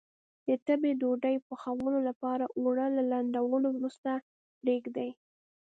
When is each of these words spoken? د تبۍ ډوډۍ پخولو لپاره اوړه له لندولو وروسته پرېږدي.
د 0.45 0.47
تبۍ 0.65 0.91
ډوډۍ 1.01 1.35
پخولو 1.47 1.99
لپاره 2.09 2.45
اوړه 2.59 2.85
له 2.95 3.03
لندولو 3.11 3.69
وروسته 3.77 4.09
پرېږدي. 4.59 5.09